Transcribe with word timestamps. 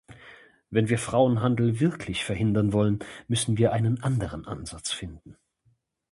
Wenn 0.71 0.89
wir 0.89 0.97
Frauenhandel 0.97 1.79
wirklich 1.79 2.25
verhindern 2.25 2.73
wollen, 2.73 2.97
müssen 3.27 3.59
wir 3.59 3.71
einen 3.71 4.01
anderen 4.01 4.47
Ansatz 4.47 4.91
finden. 4.91 5.37